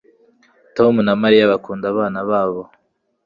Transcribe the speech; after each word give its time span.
Tom 0.75 0.93
na 1.07 1.13
Mariya 1.21 1.51
bakunda 1.51 1.85
abana 1.93 2.19
babo 2.29 2.61